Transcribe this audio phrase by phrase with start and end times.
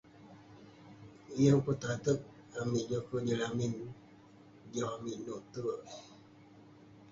[1.41, 2.19] Yeng pun tateg
[2.61, 3.73] amik joker jin lamin.
[4.73, 5.81] Joh amik nouk terk.